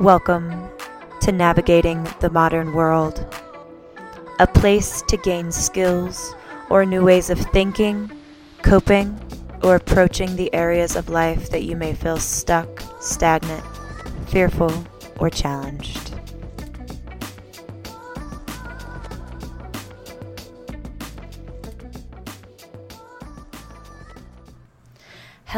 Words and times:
Welcome 0.00 0.70
to 1.22 1.32
Navigating 1.32 2.06
the 2.20 2.30
Modern 2.30 2.72
World, 2.72 3.26
a 4.38 4.46
place 4.46 5.02
to 5.08 5.16
gain 5.16 5.50
skills 5.50 6.36
or 6.70 6.86
new 6.86 7.04
ways 7.04 7.30
of 7.30 7.40
thinking, 7.40 8.08
coping, 8.62 9.18
or 9.64 9.74
approaching 9.74 10.36
the 10.36 10.54
areas 10.54 10.94
of 10.94 11.08
life 11.08 11.50
that 11.50 11.64
you 11.64 11.74
may 11.74 11.94
feel 11.94 12.16
stuck, 12.16 12.80
stagnant, 13.00 13.64
fearful, 14.28 14.86
or 15.18 15.30
challenged. 15.30 15.97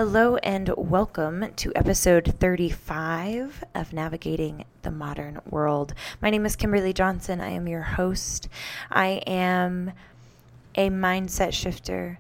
Hello 0.00 0.36
and 0.36 0.72
welcome 0.78 1.52
to 1.56 1.72
episode 1.76 2.34
35 2.40 3.62
of 3.74 3.92
Navigating 3.92 4.64
the 4.80 4.90
Modern 4.90 5.42
World. 5.44 5.92
My 6.22 6.30
name 6.30 6.46
is 6.46 6.56
Kimberly 6.56 6.94
Johnson. 6.94 7.38
I 7.38 7.50
am 7.50 7.68
your 7.68 7.82
host. 7.82 8.48
I 8.90 9.20
am 9.26 9.92
a 10.74 10.88
mindset 10.88 11.52
shifter, 11.52 12.18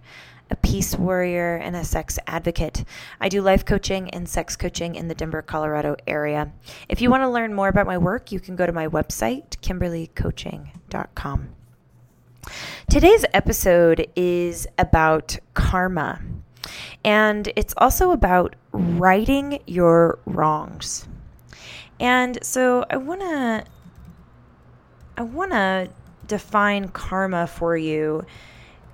a 0.50 0.56
peace 0.56 0.94
warrior, 0.94 1.56
and 1.56 1.74
a 1.74 1.82
sex 1.82 2.18
advocate. 2.26 2.84
I 3.18 3.30
do 3.30 3.40
life 3.40 3.64
coaching 3.64 4.10
and 4.10 4.28
sex 4.28 4.56
coaching 4.56 4.94
in 4.94 5.08
the 5.08 5.14
Denver, 5.14 5.40
Colorado 5.40 5.96
area. 6.06 6.52
If 6.90 7.00
you 7.00 7.08
want 7.08 7.22
to 7.22 7.30
learn 7.30 7.54
more 7.54 7.68
about 7.68 7.86
my 7.86 7.96
work, 7.96 8.30
you 8.30 8.40
can 8.40 8.56
go 8.56 8.66
to 8.66 8.72
my 8.72 8.88
website, 8.88 9.56
kimberlycoaching.com. 9.62 11.48
Today's 12.90 13.24
episode 13.32 14.06
is 14.14 14.66
about 14.76 15.38
karma. 15.54 16.20
And 17.04 17.52
it's 17.56 17.74
also 17.76 18.10
about 18.10 18.56
righting 18.72 19.60
your 19.66 20.18
wrongs. 20.26 21.08
And 21.98 22.38
so 22.42 22.84
I 22.90 22.96
want 22.96 23.20
to 23.20 23.64
I 25.16 25.22
want 25.22 25.52
to 25.52 25.90
define 26.26 26.88
karma 26.88 27.46
for 27.46 27.76
you. 27.76 28.24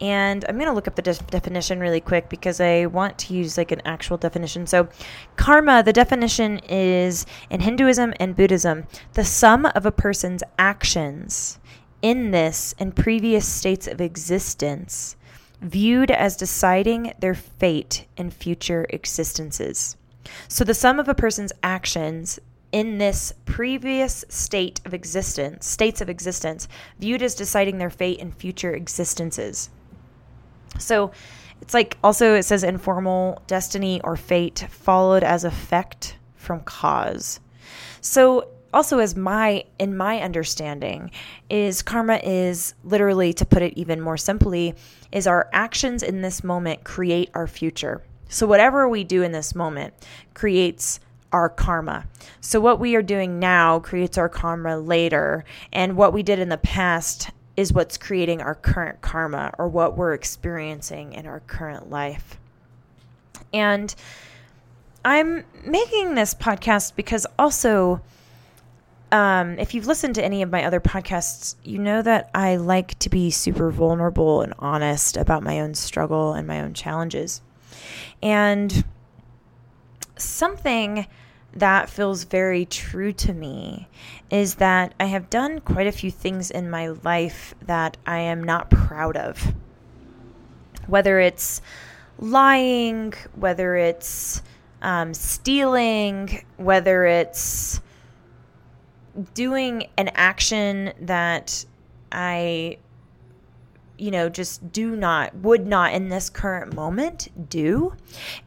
And 0.01 0.45
I'm 0.49 0.57
going 0.57 0.69
to 0.69 0.75
look 0.75 0.89
up 0.89 0.97
the 0.97 1.03
de- 1.03 1.15
definition 1.31 1.79
really 1.81 2.01
quick 2.01 2.29
because 2.29 2.61
I 2.61 2.87
want 2.87 3.17
to 3.19 3.35
use 3.35 3.57
like 3.57 3.73
an 3.73 3.81
actual 3.85 4.17
definition. 4.17 4.67
So, 4.67 4.89
karma, 5.37 5.83
the 5.83 5.93
definition 5.93 6.59
is 6.69 7.25
in 7.49 7.61
Hinduism 7.61 8.13
and 8.19 8.37
Buddhism, 8.37 8.87
the 9.15 9.25
sum 9.25 9.67
of 9.67 9.87
a 9.87 9.93
person's 9.93 10.43
actions 10.59 11.59
in 12.03 12.31
this 12.31 12.75
and 12.79 12.95
previous 12.95 13.47
states 13.47 13.87
of 13.87 14.01
existence 14.01 15.17
viewed 15.61 16.11
as 16.11 16.37
deciding 16.37 17.12
their 17.21 17.35
fate 17.35 18.07
in 18.17 18.31
future 18.31 18.87
existences. 18.91 19.97
So, 20.49 20.65
the 20.65 20.75
sum 20.75 20.99
of 20.99 21.09
a 21.09 21.15
person's 21.15 21.53
actions 21.62 22.39
in 22.73 22.99
this 22.99 23.33
previous 23.45 24.25
state 24.29 24.81
of 24.84 24.93
existence, 24.93 25.67
states 25.67 26.01
of 26.01 26.11
existence, 26.11 26.69
viewed 26.99 27.23
as 27.23 27.34
deciding 27.34 27.79
their 27.79 27.91
fate 27.91 28.19
in 28.19 28.33
future 28.33 28.75
existences. 28.75 29.71
So, 30.79 31.12
it's 31.62 31.75
like 31.75 31.97
also 32.05 32.34
it 32.34 32.43
says 32.43 32.65
informal 32.65 33.43
destiny 33.47 34.01
or 34.03 34.17
fate 34.17 34.67
followed 34.71 35.23
as 35.23 35.45
effect 35.45 36.17
from 36.34 36.61
cause. 36.61 37.41
So, 38.01 38.49
also 38.72 38.98
as 38.98 39.17
my 39.17 39.64
in 39.78 39.97
my 39.97 40.20
understanding 40.20 41.11
is 41.48 41.83
karma 41.83 42.17
is 42.22 42.75
literally 42.84 43.33
to 43.33 43.45
put 43.45 43.62
it 43.62 43.77
even 43.77 44.00
more 44.00 44.17
simply 44.17 44.75
is 45.12 45.27
our 45.27 45.48
actions 45.53 46.03
in 46.03 46.22
this 46.22 46.42
moment 46.42 46.84
create 46.84 47.31
our 47.34 47.47
future. 47.47 48.03
So 48.28 48.47
whatever 48.47 48.89
we 48.89 49.05
do 49.05 49.22
in 49.22 49.33
this 49.33 49.55
moment 49.55 49.94
creates 50.34 51.00
our 51.32 51.49
karma. 51.49 52.06
So 52.41 52.60
what 52.60 52.81
we 52.81 52.94
are 52.97 53.03
doing 53.03 53.38
now 53.38 53.78
creates 53.78 54.19
our 54.19 54.28
karma 54.28 54.78
later. 54.78 55.44
And 55.72 55.97
what 55.97 56.12
we 56.12 56.22
did 56.22 56.38
in 56.38 56.49
the 56.49 56.56
past 56.56 57.31
is 57.56 57.72
what's 57.72 57.97
creating 57.97 58.43
our 58.43 58.55
current 58.55 59.00
karma 59.00 59.53
or 59.59 59.69
what 59.69 59.97
we're 59.97 60.12
experiencing 60.12 61.12
in 61.12 61.26
our 61.26 61.41
current 61.41 61.91
life. 61.91 62.38
And 63.53 63.94
i'm 65.06 65.44
making 65.65 66.16
this 66.16 66.34
podcast 66.34 66.97
because 66.97 67.28
also 67.38 68.00
um, 69.12 69.59
if 69.59 69.75
you've 69.75 69.87
listened 69.87 70.17
to 70.17 70.25
any 70.25 70.43
of 70.43 70.50
my 70.50 70.65
other 70.65 70.81
podcasts, 70.81 71.55
you 71.62 71.78
know 71.78 72.03
that 72.03 72.31
I 72.34 72.56
like 72.56 72.99
to 73.00 73.09
be 73.09 73.31
super 73.31 73.71
vulnerable 73.71 74.43
and 74.43 74.53
honest 74.59 75.17
about 75.17 75.43
my 75.43 75.61
own 75.61 75.75
struggle 75.75 76.33
and 76.33 76.47
my 76.47 76.61
own 76.61 76.75
challenges. 76.75 77.41
And 78.22 78.84
something 80.17 81.06
that 81.53 81.89
feels 81.89 82.25
very 82.25 82.67
true 82.67 83.12
to 83.12 83.33
me 83.33 83.89
is 84.31 84.56
that 84.56 84.93
I 85.00 85.06
have 85.06 85.31
done 85.31 85.61
quite 85.61 85.87
a 85.87 85.93
few 85.93 86.11
things 86.11 86.50
in 86.50 86.69
my 86.69 86.88
life 86.88 87.55
that 87.62 87.97
I 88.06 88.19
am 88.19 88.43
not 88.43 88.71
proud 88.71 89.17
of. 89.17 89.55
Whether 90.87 91.19
it's 91.21 91.62
lying, 92.19 93.15
whether 93.34 93.77
it's 93.77 94.43
um, 94.83 95.15
stealing, 95.15 96.44
whether 96.56 97.05
it's 97.06 97.81
doing 99.34 99.88
an 99.97 100.10
action 100.15 100.93
that 101.00 101.65
I, 102.12 102.78
you 103.99 104.10
know, 104.10 104.28
just 104.28 104.72
do 104.72 104.94
not, 104.94 105.34
would 105.37 105.66
not 105.66 105.93
in 105.93 106.09
this 106.09 106.28
current 106.31 106.75
moment 106.75 107.28
do. 107.49 107.94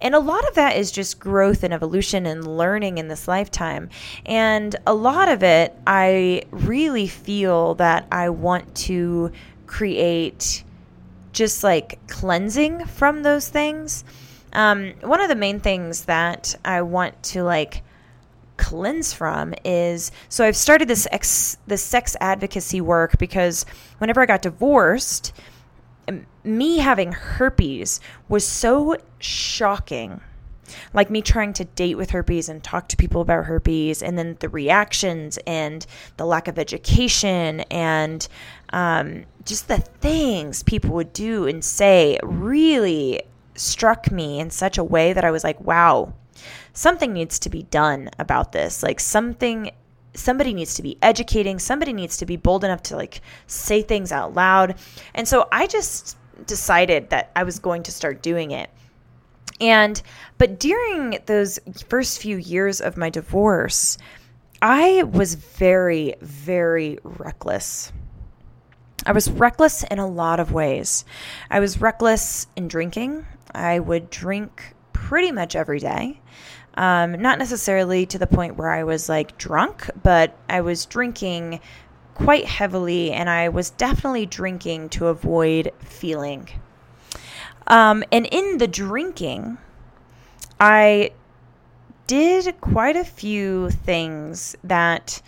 And 0.02 0.16
a 0.16 0.19
lot 0.19 0.47
of 0.47 0.56
that 0.56 0.78
is 0.78 0.91
just 0.91 1.19
growth 1.19 1.63
and 1.63 1.74
evolution 1.74 2.25
and 2.25 2.58
learning 2.58 2.97
in 2.97 3.08
this 3.08 3.28
lifetime. 3.28 3.90
And 4.25 4.75
a 4.85 4.94
lot 4.94 5.29
of 5.29 5.44
it, 5.44 5.75
I 5.88 6.44
really 6.52 7.08
feel 7.08 7.75
that 7.75 8.08
I 8.12 8.29
want 8.29 8.75
to 8.75 9.31
create 9.66 10.63
just 11.31 11.63
like 11.63 12.00
cleansing 12.08 12.85
from 12.85 13.24
those 13.24 13.47
things. 13.47 14.03
Um, 14.53 14.94
one 15.02 15.22
of 15.22 15.29
the 15.29 15.35
main 15.35 15.59
things 15.59 16.06
that 16.06 16.56
I 16.66 16.81
want 16.81 17.22
to 17.24 17.44
like 17.44 17.84
cleanse 18.59 19.14
from 19.14 19.53
is 19.64 20.12
so 20.28 20.46
I've 20.46 20.56
started 20.56 20.88
this 20.88 21.08
ex, 21.12 21.58
this 21.66 21.81
sex 21.81 22.16
advocacy 22.20 22.81
work 22.81 23.18
because 23.18 23.66
whenever 23.97 24.22
I 24.22 24.25
got 24.25 24.42
divorced, 24.42 25.34
me 26.44 26.78
having 26.78 27.14
herpes 27.14 28.00
was 28.28 28.46
so 28.46 28.97
shocking. 29.20 30.22
Like 30.94 31.09
me 31.09 31.24
trying 31.24 31.53
to 31.53 31.66
date 31.66 31.96
with 31.96 32.12
herpes 32.12 32.47
and 32.47 32.64
talk 32.64 32.90
to 32.90 32.97
people 32.97 33.22
about 33.22 33.46
herpes, 33.46 34.03
and 34.03 34.20
then 34.20 34.38
the 34.40 34.50
reactions 34.50 35.40
and 35.47 35.84
the 36.18 36.26
lack 36.26 36.47
of 36.47 36.59
education 36.59 37.62
and 37.72 38.28
um, 38.72 39.26
just 39.46 39.68
the 39.68 39.80
things 39.80 40.62
people 40.62 40.91
would 40.91 41.12
do 41.12 41.47
and 41.47 41.64
say 41.64 42.20
really 42.22 43.24
struck 43.56 44.12
me 44.12 44.40
in 44.40 44.52
such 44.52 44.78
a 44.78 44.84
way 44.84 45.12
that 45.12 45.26
I 45.26 45.31
was 45.31 45.44
like, 45.44 45.59
wow, 45.59 46.14
something 46.74 47.14
needs 47.14 47.40
to 47.40 47.50
be 47.50 47.64
done 47.64 48.10
about 48.20 48.52
this. 48.52 48.84
Like 48.84 49.00
something 49.00 49.72
somebody 50.14 50.54
needs 50.54 50.76
to 50.76 50.84
be 50.84 50.98
educating, 51.02 51.60
somebody 51.60 51.94
needs 51.94 52.18
to 52.18 52.26
be 52.26 52.36
bold 52.36 52.64
enough 52.64 52.84
to 52.84 52.96
like 52.96 53.22
say 53.48 53.82
things 53.82 54.12
out 54.12 54.34
loud. 54.34 54.76
And 55.14 55.28
so 55.28 55.48
I 55.52 55.68
just 55.68 56.18
decided 56.46 57.10
that 57.10 57.32
I 57.36 57.44
was 57.44 57.60
going 57.60 57.84
to 57.84 57.92
start 57.92 58.22
doing 58.22 58.52
it. 58.52 58.70
And 59.62 60.02
but 60.38 60.60
during 60.60 61.20
those 61.26 61.60
first 61.88 62.22
few 62.22 62.38
years 62.38 62.82
of 62.82 62.98
my 62.98 63.10
divorce, 63.10 63.98
I 64.62 65.04
was 65.04 65.36
very 65.36 66.16
very 66.22 67.00
reckless. 67.04 67.92
I 69.06 69.12
was 69.14 69.30
reckless 69.32 69.84
in 69.84 70.00
a 70.00 70.08
lot 70.08 70.40
of 70.40 70.52
ways. 70.52 71.06
I 71.50 71.59
was 71.59 71.80
reckless 71.80 72.47
in 72.56 72.68
drinking. 72.68 73.26
I 73.53 73.80
would 73.80 74.09
drink 74.09 74.76
pretty 75.07 75.31
much 75.31 75.55
every 75.55 75.79
day. 75.79 76.19
Um, 76.75 77.22
not 77.22 77.40
necessarily 77.40 78.05
to 78.05 78.17
the 78.17 78.28
point 78.28 78.57
where 78.57 78.72
I 78.72 78.84
was 78.84 79.09
like 79.09 79.37
drunk, 79.37 79.90
but 80.03 80.37
I 80.47 80.61
was 80.61 80.85
drinking 80.85 81.59
quite 82.13 82.46
heavily, 82.46 83.11
and 83.11 83.29
I 83.29 83.49
was 83.49 83.69
definitely 83.69 84.25
drinking 84.25 84.90
to 84.90 85.07
avoid 85.07 85.72
feeling. 85.79 86.49
Um, 87.67 88.03
and 88.11 88.25
in 88.25 88.57
the 88.57 88.67
drinking, 88.67 89.57
I 90.59 91.11
did 92.07 92.59
quite 92.59 92.97
a 92.97 93.05
few 93.05 93.69
things 93.69 94.55
that 94.63 95.22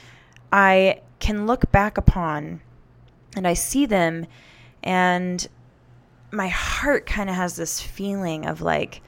I 0.52 1.02
can 1.20 1.48
look 1.48 1.72
back 1.72 1.98
upon 1.98 2.62
and 3.36 3.48
I 3.48 3.54
see 3.54 3.86
them, 3.86 4.26
and 4.84 5.48
my 6.32 6.50
heart 6.50 7.06
kind 7.06 7.30
of 7.30 7.36
has 7.36 7.56
this 7.56 7.82
feeling 7.82 8.46
of 8.46 8.62
like, 8.62 9.02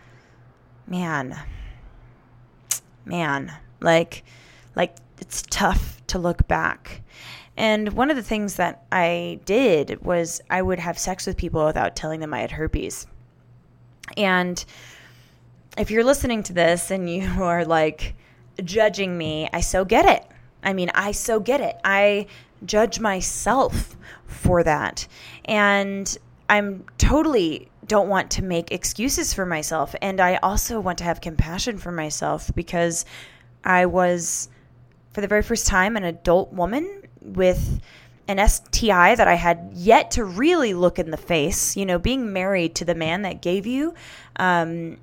man, 0.87 1.39
man, 3.05 3.53
like, 3.79 4.23
like 4.75 4.95
it's 5.19 5.43
tough 5.49 6.01
to 6.07 6.19
look 6.19 6.47
back. 6.47 7.01
And 7.55 7.93
one 7.93 8.09
of 8.09 8.15
the 8.15 8.23
things 8.23 8.55
that 8.55 8.85
I 8.91 9.39
did 9.45 10.03
was 10.03 10.41
I 10.49 10.61
would 10.61 10.79
have 10.79 10.97
sex 10.97 11.27
with 11.27 11.37
people 11.37 11.65
without 11.65 11.95
telling 11.95 12.19
them 12.19 12.33
I 12.33 12.39
had 12.41 12.51
herpes. 12.51 13.05
And 14.17 14.63
if 15.77 15.91
you're 15.91 16.03
listening 16.03 16.43
to 16.43 16.53
this 16.53 16.91
and 16.91 17.09
you 17.09 17.27
are 17.41 17.65
like 17.65 18.15
judging 18.63 19.17
me, 19.17 19.49
I 19.53 19.61
so 19.61 19.85
get 19.85 20.05
it. 20.05 20.25
I 20.63 20.73
mean, 20.73 20.89
I 20.95 21.11
so 21.11 21.39
get 21.39 21.61
it. 21.61 21.77
I 21.83 22.27
judge 22.65 22.99
myself 22.99 23.95
for 24.25 24.63
that. 24.63 25.07
And 25.45 26.17
I'm 26.49 26.85
totally 26.97 27.69
don't 27.87 28.09
want 28.09 28.31
to 28.31 28.43
make 28.43 28.71
excuses 28.71 29.33
for 29.33 29.45
myself. 29.45 29.95
And 30.01 30.19
I 30.19 30.37
also 30.37 30.79
want 30.79 30.97
to 30.99 31.03
have 31.03 31.21
compassion 31.21 31.77
for 31.77 31.91
myself 31.91 32.51
because 32.55 33.05
I 33.63 33.85
was, 33.85 34.49
for 35.11 35.21
the 35.21 35.27
very 35.27 35.43
first 35.43 35.67
time, 35.67 35.97
an 35.97 36.03
adult 36.03 36.53
woman 36.53 37.03
with 37.21 37.81
an 38.27 38.45
STI 38.47 39.15
that 39.15 39.27
I 39.27 39.35
had 39.35 39.71
yet 39.73 40.11
to 40.11 40.23
really 40.23 40.73
look 40.73 40.99
in 40.99 41.11
the 41.11 41.17
face. 41.17 41.75
You 41.75 41.85
know, 41.85 41.99
being 41.99 42.31
married 42.33 42.75
to 42.75 42.85
the 42.85 42.95
man 42.95 43.23
that 43.23 43.41
gave 43.41 43.65
you 43.65 43.93
um, 44.37 44.97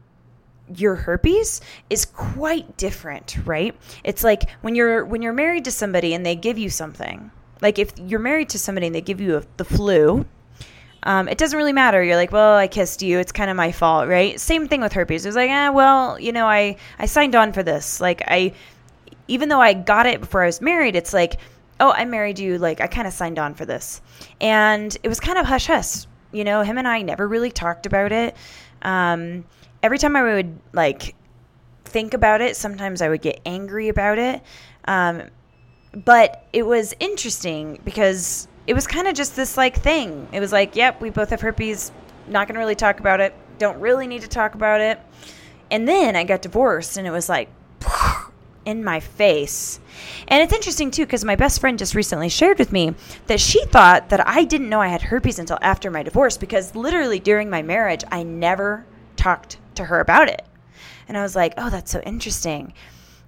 your 0.77 0.95
herpes 0.95 1.61
is 1.89 2.05
quite 2.05 2.77
different, 2.77 3.37
right? 3.45 3.75
It's 4.05 4.23
like 4.25 4.49
when 4.61 4.75
you're 4.75 5.05
when 5.05 5.23
you're 5.23 5.33
married 5.33 5.65
to 5.65 5.71
somebody 5.71 6.15
and 6.15 6.25
they 6.25 6.37
give 6.37 6.59
you 6.59 6.71
something. 6.71 7.31
Like 7.61 7.79
if 7.79 7.93
you're 7.99 8.21
married 8.21 8.49
to 8.51 8.59
somebody 8.59 8.87
and 8.87 8.95
they 8.95 9.01
give 9.01 9.21
you 9.21 9.37
a, 9.37 9.43
the 9.57 9.65
flu, 9.65 10.27
um, 11.03 11.29
it 11.29 11.39
doesn't 11.39 11.57
really 11.57 11.73
matter. 11.73 12.03
You're 12.03 12.17
like, 12.17 12.33
well, 12.33 12.57
I 12.57 12.69
kissed 12.69 13.03
you. 13.03 13.19
It's 13.19 13.33
kind 13.33 13.51
of 13.51 13.57
my 13.57 13.73
fault, 13.73 14.09
right? 14.09 14.39
Same 14.39 14.69
thing 14.69 14.81
with 14.81 14.93
herpes. 14.93 15.25
It 15.25 15.29
was 15.29 15.37
like, 15.37 15.51
eh, 15.51 15.69
well, 15.71 16.19
you 16.21 16.33
know, 16.33 16.47
I 16.47 16.77
I 16.99 17.07
signed 17.07 17.35
on 17.35 17.53
for 17.53 17.63
this. 17.63 18.01
Like 18.01 18.23
I, 18.27 18.53
even 19.29 19.49
though 19.49 19.61
I 19.61 19.73
got 19.73 20.07
it 20.07 20.21
before 20.21 20.43
I 20.43 20.47
was 20.47 20.61
married, 20.61 20.97
it's 20.97 21.13
like 21.13 21.39
oh, 21.81 21.93
I 21.93 22.05
married 22.05 22.39
you. 22.39 22.59
Like, 22.59 22.81
I 22.81 22.87
kind 22.87 23.09
of 23.09 23.13
signed 23.13 23.39
on 23.39 23.55
for 23.55 23.65
this. 23.65 24.01
And 24.41 24.97
it 25.03 25.09
was 25.09 25.19
kind 25.19 25.39
of 25.39 25.47
hush 25.47 25.67
hush. 25.67 26.07
You 26.31 26.45
know, 26.45 26.63
him 26.63 26.79
and 26.79 26.87
I 26.87 27.03
never 27.03 27.27
really 27.27 27.51
talked 27.51 27.87
about 27.87 28.13
it. 28.13 28.37
Um, 28.83 29.45
every 29.83 29.99
time 29.99 30.15
I 30.15 30.23
would, 30.23 30.59
like, 30.73 31.17
think 31.85 32.15
about 32.15 32.41
it, 32.41 32.57
sometimes 32.57 33.03
I 33.03 33.09
would 33.09 33.23
get 33.23 33.41
angry 33.45 33.89
about 33.89 34.19
it. 34.19 34.43
Um, 34.85 35.23
but 35.93 36.45
it 36.53 36.65
was 36.65 36.95
interesting 37.01 37.81
because 37.85 38.47
it 38.71 38.75
was 38.75 38.87
kind 38.87 39.09
of 39.09 39.15
just 39.15 39.35
this, 39.35 39.57
like, 39.57 39.75
thing. 39.75 40.29
It 40.31 40.39
was 40.39 40.53
like, 40.53 40.77
yep, 40.77 41.01
we 41.01 41.11
both 41.11 41.31
have 41.31 41.41
herpes. 41.41 41.91
Not 42.29 42.47
going 42.47 42.55
to 42.55 42.61
really 42.61 42.77
talk 42.77 43.01
about 43.01 43.19
it. 43.19 43.35
Don't 43.59 43.81
really 43.81 44.07
need 44.07 44.23
to 44.23 44.29
talk 44.29 44.55
about 44.55 44.81
it. 44.81 45.01
And 45.73 45.89
then 45.89 46.15
I 46.15 46.23
got 46.23 46.41
divorced, 46.41 46.97
and 46.97 47.05
it 47.05 47.11
was 47.11 47.29
like, 47.29 47.51
in 48.65 48.85
my 48.85 49.01
face. 49.01 49.81
And 50.29 50.41
it's 50.41 50.53
interesting 50.53 50.93
too 50.93 51.05
because 51.05 51.25
my 51.25 51.35
best 51.35 51.61
friend 51.61 51.81
just 51.81 51.97
recently 51.97 52.29
shared 52.29 52.61
with 52.61 52.71
me 52.71 52.95
that 53.27 53.41
she 53.41 53.65
thought 53.65 54.11
that 54.11 54.25
I 54.25 54.45
didn't 54.45 54.69
know 54.69 54.81
I 54.81 54.87
had 54.87 55.03
herpes 55.03 55.41
until 55.41 55.59
after 55.63 55.91
my 55.91 56.05
divorce 56.05 56.37
because 56.37 56.77
literally 56.77 57.19
during 57.19 57.51
my 57.51 57.63
marriage, 57.63 58.05
I 58.13 58.23
never 58.23 58.87
talked 59.17 59.59
to 59.75 59.85
her 59.87 59.99
about 59.99 60.29
it. 60.29 60.47
And 61.09 61.19
I 61.19 61.23
was 61.23 61.35
like, 61.35 61.55
oh, 61.57 61.71
that's 61.71 61.91
so 61.91 62.01
interesting. 62.03 62.73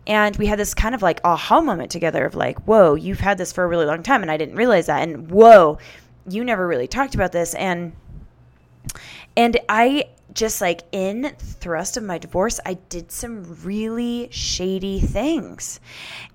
And 0.06 0.36
we 0.36 0.46
had 0.46 0.58
this 0.58 0.74
kind 0.74 0.94
of 0.94 1.02
like 1.02 1.20
aha 1.24 1.60
moment 1.60 1.90
together 1.90 2.24
of 2.24 2.34
like, 2.34 2.58
whoa, 2.64 2.94
you've 2.94 3.20
had 3.20 3.38
this 3.38 3.52
for 3.52 3.64
a 3.64 3.68
really 3.68 3.86
long 3.86 4.02
time 4.02 4.22
and 4.22 4.30
I 4.30 4.36
didn't 4.36 4.56
realize 4.56 4.86
that. 4.86 5.02
And 5.02 5.30
whoa, 5.30 5.78
you 6.28 6.44
never 6.44 6.66
really 6.66 6.88
talked 6.88 7.14
about 7.14 7.32
this. 7.32 7.54
And 7.54 7.92
and 9.36 9.58
I 9.68 10.06
just 10.34 10.60
like 10.60 10.82
in 10.92 11.22
the 11.22 11.30
thrust 11.30 11.96
of 11.96 12.02
my 12.02 12.18
divorce, 12.18 12.58
I 12.66 12.74
did 12.88 13.12
some 13.12 13.58
really 13.62 14.28
shady 14.30 15.00
things. 15.00 15.78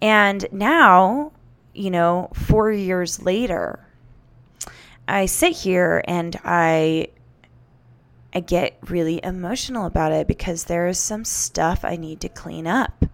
And 0.01 0.45
now, 0.51 1.33
you 1.73 1.91
know, 1.91 2.29
4 2.33 2.71
years 2.71 3.21
later, 3.21 3.85
I 5.07 5.25
sit 5.25 5.53
here 5.53 6.03
and 6.07 6.39
I 6.43 7.09
I 8.33 8.39
get 8.39 8.77
really 8.89 9.19
emotional 9.23 9.85
about 9.85 10.11
it 10.11 10.27
because 10.27 10.65
there 10.65 10.87
is 10.87 10.99
some 10.99 11.25
stuff 11.25 11.83
I 11.83 11.95
need 11.95 12.21
to 12.21 12.29
clean 12.29 12.67
up. 12.67 13.05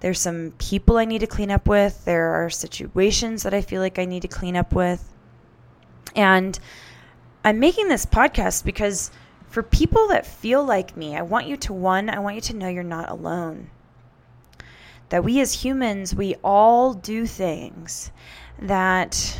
There's 0.00 0.20
some 0.20 0.52
people 0.58 0.98
I 0.98 1.04
need 1.04 1.20
to 1.20 1.26
clean 1.26 1.50
up 1.50 1.66
with. 1.66 2.04
There 2.04 2.44
are 2.44 2.50
situations 2.50 3.42
that 3.42 3.54
I 3.54 3.60
feel 3.62 3.80
like 3.80 3.98
I 3.98 4.04
need 4.04 4.22
to 4.22 4.28
clean 4.28 4.56
up 4.56 4.74
with. 4.74 5.12
And 6.14 6.58
I'm 7.44 7.58
making 7.58 7.88
this 7.88 8.06
podcast 8.06 8.64
because 8.64 9.10
for 9.48 9.62
people 9.62 10.08
that 10.08 10.26
feel 10.26 10.64
like 10.64 10.96
me, 10.96 11.16
I 11.16 11.22
want 11.22 11.46
you 11.46 11.56
to 11.58 11.72
one, 11.72 12.10
I 12.10 12.18
want 12.18 12.34
you 12.34 12.40
to 12.42 12.56
know 12.56 12.68
you're 12.68 12.82
not 12.82 13.10
alone. 13.10 13.70
That 15.10 15.24
we 15.24 15.40
as 15.40 15.52
humans, 15.52 16.14
we 16.14 16.34
all 16.42 16.94
do 16.94 17.26
things 17.26 18.10
that 18.58 19.38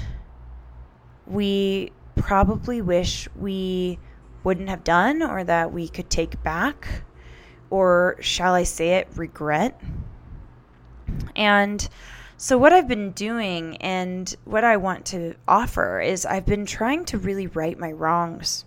we 1.26 1.90
probably 2.16 2.80
wish 2.80 3.28
we 3.36 3.98
wouldn't 4.44 4.68
have 4.68 4.84
done 4.84 5.22
or 5.22 5.42
that 5.44 5.72
we 5.72 5.88
could 5.88 6.10
take 6.10 6.42
back, 6.42 7.02
or 7.70 8.16
shall 8.20 8.54
I 8.54 8.64
say 8.64 8.90
it, 8.98 9.08
regret. 9.16 9.80
And 11.36 11.88
so, 12.36 12.58
what 12.58 12.72
I've 12.72 12.88
been 12.88 13.12
doing 13.12 13.76
and 13.78 14.34
what 14.44 14.64
I 14.64 14.76
want 14.76 15.06
to 15.06 15.34
offer 15.46 16.00
is 16.00 16.26
I've 16.26 16.46
been 16.46 16.66
trying 16.66 17.04
to 17.06 17.18
really 17.18 17.46
right 17.46 17.78
my 17.78 17.92
wrongs. 17.92 18.64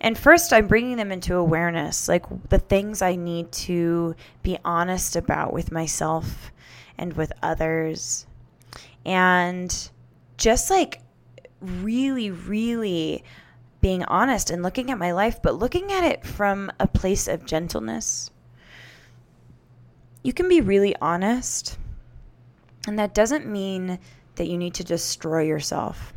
And 0.00 0.16
first, 0.16 0.52
I'm 0.52 0.66
bringing 0.66 0.96
them 0.96 1.12
into 1.12 1.36
awareness, 1.36 2.08
like 2.08 2.24
the 2.48 2.58
things 2.58 3.02
I 3.02 3.16
need 3.16 3.52
to 3.52 4.16
be 4.42 4.58
honest 4.64 5.16
about 5.16 5.52
with 5.52 5.70
myself 5.70 6.50
and 6.96 7.12
with 7.12 7.32
others. 7.42 8.26
And 9.04 9.90
just 10.36 10.70
like 10.70 11.00
really, 11.60 12.30
really 12.30 13.24
being 13.80 14.04
honest 14.04 14.50
and 14.50 14.62
looking 14.62 14.90
at 14.90 14.98
my 14.98 15.12
life, 15.12 15.40
but 15.42 15.54
looking 15.54 15.92
at 15.92 16.04
it 16.04 16.24
from 16.24 16.70
a 16.80 16.86
place 16.86 17.28
of 17.28 17.46
gentleness. 17.46 18.30
You 20.28 20.34
can 20.34 20.46
be 20.50 20.60
really 20.60 20.94
honest, 21.00 21.78
and 22.86 22.98
that 22.98 23.14
doesn't 23.14 23.46
mean 23.46 23.98
that 24.34 24.46
you 24.46 24.58
need 24.58 24.74
to 24.74 24.84
destroy 24.84 25.44
yourself. 25.44 26.12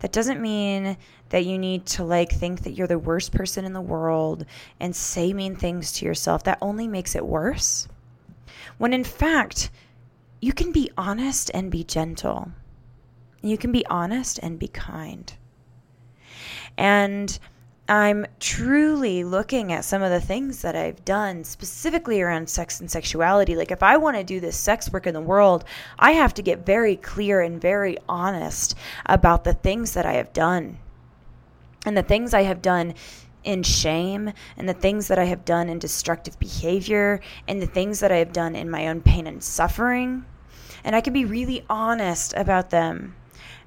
That 0.00 0.10
doesn't 0.10 0.42
mean 0.42 0.96
that 1.28 1.44
you 1.44 1.56
need 1.56 1.86
to 1.86 2.02
like 2.02 2.32
think 2.32 2.64
that 2.64 2.72
you're 2.72 2.88
the 2.88 2.98
worst 2.98 3.30
person 3.30 3.64
in 3.64 3.74
the 3.74 3.80
world 3.80 4.44
and 4.80 4.96
say 4.96 5.32
mean 5.32 5.54
things 5.54 5.92
to 5.92 6.04
yourself. 6.04 6.42
That 6.42 6.58
only 6.60 6.88
makes 6.88 7.14
it 7.14 7.24
worse. 7.24 7.86
When 8.78 8.92
in 8.92 9.04
fact, 9.04 9.70
you 10.40 10.52
can 10.52 10.72
be 10.72 10.90
honest 10.98 11.48
and 11.54 11.70
be 11.70 11.84
gentle. 11.84 12.50
You 13.40 13.56
can 13.56 13.70
be 13.70 13.86
honest 13.86 14.40
and 14.42 14.58
be 14.58 14.66
kind. 14.66 15.32
And 16.76 17.38
I'm 17.92 18.24
truly 18.40 19.22
looking 19.22 19.70
at 19.70 19.84
some 19.84 20.00
of 20.00 20.10
the 20.10 20.18
things 20.18 20.62
that 20.62 20.74
I've 20.74 21.04
done 21.04 21.44
specifically 21.44 22.22
around 22.22 22.48
sex 22.48 22.80
and 22.80 22.90
sexuality. 22.90 23.54
Like, 23.54 23.70
if 23.70 23.82
I 23.82 23.98
want 23.98 24.16
to 24.16 24.24
do 24.24 24.40
this 24.40 24.56
sex 24.56 24.90
work 24.90 25.06
in 25.06 25.12
the 25.12 25.20
world, 25.20 25.66
I 25.98 26.12
have 26.12 26.32
to 26.34 26.42
get 26.42 26.64
very 26.64 26.96
clear 26.96 27.42
and 27.42 27.60
very 27.60 27.98
honest 28.08 28.76
about 29.04 29.44
the 29.44 29.52
things 29.52 29.92
that 29.92 30.06
I 30.06 30.14
have 30.14 30.32
done 30.32 30.78
and 31.84 31.94
the 31.94 32.02
things 32.02 32.32
I 32.32 32.44
have 32.44 32.62
done 32.62 32.94
in 33.44 33.62
shame 33.62 34.32
and 34.56 34.66
the 34.66 34.72
things 34.72 35.08
that 35.08 35.18
I 35.18 35.24
have 35.24 35.44
done 35.44 35.68
in 35.68 35.78
destructive 35.78 36.38
behavior 36.38 37.20
and 37.46 37.60
the 37.60 37.66
things 37.66 38.00
that 38.00 38.10
I 38.10 38.16
have 38.16 38.32
done 38.32 38.56
in 38.56 38.70
my 38.70 38.88
own 38.88 39.02
pain 39.02 39.26
and 39.26 39.44
suffering. 39.44 40.24
And 40.82 40.96
I 40.96 41.02
can 41.02 41.12
be 41.12 41.26
really 41.26 41.66
honest 41.68 42.32
about 42.38 42.70
them 42.70 43.16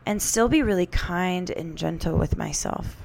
and 0.03 0.19
still 0.19 0.49
be 0.49 0.63
really 0.63 0.87
kind 0.87 1.51
and 1.51 1.77
gentle 1.77 2.17
with 2.17 2.37
myself. 2.37 3.04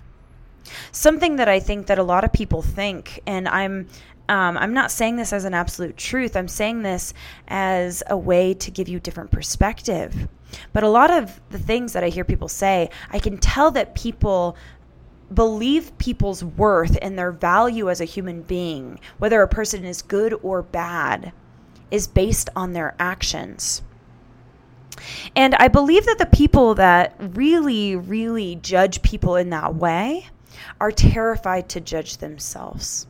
Something 0.93 1.37
that 1.37 1.49
I 1.49 1.61
think 1.61 1.87
that 1.87 1.99
a 1.99 2.03
lot 2.03 2.25
of 2.25 2.33
people 2.33 2.63
think, 2.63 3.21
and 3.27 3.49
I'm 3.49 3.89
um, 4.31 4.57
I'm 4.59 4.73
not 4.73 4.93
saying 4.93 5.17
this 5.17 5.33
as 5.33 5.45
an 5.45 5.55
absolute 5.55 5.97
truth. 5.97 6.37
I'm 6.37 6.47
saying 6.47 6.83
this 6.83 7.13
as 7.49 8.05
a 8.07 8.17
way 8.17 8.55
to 8.55 8.71
give 8.71 8.89
you 8.89 9.01
different 9.01 9.33
perspective. 9.33 10.29
But 10.73 10.85
a 10.85 10.89
lot 10.89 11.11
of 11.11 11.41
the 11.51 11.59
things 11.59 11.95
that 11.95 12.05
I 12.05 12.11
hear 12.11 12.25
people 12.25 12.47
say, 12.47 12.91
I 13.11 13.19
can 13.19 13.39
tell 13.39 13.73
that 13.73 13.97
people 13.97 14.57
believe 15.35 15.97
people's 15.99 16.45
worth 16.45 16.97
and 17.03 17.19
their 17.19 17.33
value 17.33 17.91
as 17.91 18.01
a 18.01 18.05
human 18.05 18.43
being, 18.43 19.01
whether 19.19 19.43
a 19.43 19.49
person 19.49 19.85
is 19.85 20.01
good 20.01 20.35
or 20.43 20.63
bad, 20.63 21.33
is 21.91 22.07
based 22.07 22.51
on 22.55 22.73
their 22.73 22.95
actions. 23.01 23.83
And 25.35 25.57
I 25.57 25.67
believe 25.67 26.07
that 26.07 26.19
the 26.19 26.27
people 26.27 26.75
that 26.77 27.17
really, 27.19 27.97
really 27.97 28.57
judge 28.57 29.03
people 29.03 29.35
in 29.35 29.51
that 29.51 29.75
way 29.75 30.29
are 30.81 30.93
terrified 30.93 31.69
to 31.71 31.81
judge 31.81 32.17
themselves. 32.19 33.07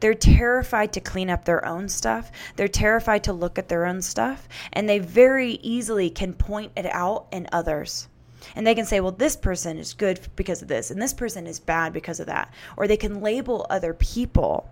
They're 0.00 0.14
terrified 0.14 0.92
to 0.94 1.00
clean 1.00 1.30
up 1.30 1.44
their 1.44 1.64
own 1.64 1.88
stuff. 1.88 2.30
They're 2.56 2.68
terrified 2.68 3.24
to 3.24 3.32
look 3.32 3.58
at 3.58 3.68
their 3.68 3.86
own 3.86 4.02
stuff. 4.02 4.48
And 4.72 4.88
they 4.88 4.98
very 4.98 5.52
easily 5.62 6.10
can 6.10 6.34
point 6.34 6.72
it 6.76 6.86
out 6.86 7.26
in 7.32 7.48
others. 7.52 8.08
And 8.56 8.66
they 8.66 8.74
can 8.74 8.86
say, 8.86 9.00
well, 9.00 9.12
this 9.12 9.36
person 9.36 9.78
is 9.78 9.94
good 9.94 10.20
because 10.34 10.62
of 10.62 10.68
this, 10.68 10.90
and 10.90 11.00
this 11.00 11.12
person 11.12 11.46
is 11.46 11.60
bad 11.60 11.92
because 11.92 12.20
of 12.20 12.26
that. 12.26 12.52
Or 12.76 12.88
they 12.88 12.96
can 12.96 13.20
label 13.20 13.66
other 13.68 13.94
people 13.94 14.68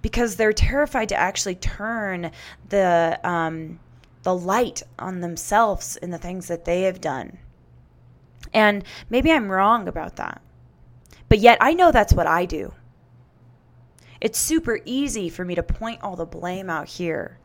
because 0.00 0.36
they're 0.36 0.52
terrified 0.52 1.08
to 1.10 1.16
actually 1.16 1.56
turn 1.56 2.30
the, 2.68 3.20
um, 3.24 3.78
the 4.22 4.34
light 4.34 4.82
on 4.98 5.20
themselves 5.20 5.96
in 5.96 6.10
the 6.10 6.18
things 6.18 6.48
that 6.48 6.64
they 6.64 6.82
have 6.82 7.00
done. 7.00 7.38
And 8.54 8.84
maybe 9.10 9.32
I'm 9.32 9.50
wrong 9.50 9.88
about 9.88 10.16
that. 10.16 10.40
But 11.28 11.38
yet 11.38 11.58
I 11.60 11.74
know 11.74 11.90
that's 11.92 12.12
what 12.12 12.26
I 12.26 12.44
do. 12.44 12.72
It's 14.20 14.38
super 14.38 14.80
easy 14.84 15.28
for 15.28 15.44
me 15.44 15.54
to 15.54 15.62
point 15.62 16.02
all 16.02 16.16
the 16.16 16.24
blame 16.24 16.70
out 16.70 16.88
here 16.88 17.38